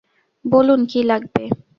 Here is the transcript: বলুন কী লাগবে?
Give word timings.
বলুন 0.45 0.79
কী 0.91 0.99
লাগবে? 1.03 1.43